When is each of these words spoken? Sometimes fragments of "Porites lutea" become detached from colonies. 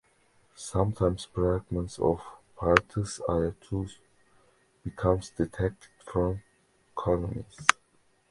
Sometimes 0.55 1.25
fragments 1.25 1.99
of 1.99 2.23
"Porites 2.57 3.21
lutea" 3.29 3.91
become 4.83 5.21
detached 5.37 5.89
from 6.11 6.41
colonies. 6.95 7.67